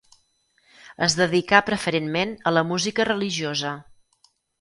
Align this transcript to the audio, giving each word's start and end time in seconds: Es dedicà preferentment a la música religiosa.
Es 1.07 1.15
dedicà 1.19 1.59
preferentment 1.67 2.31
a 2.49 2.53
la 2.57 2.63
música 2.71 3.07
religiosa. 3.11 3.75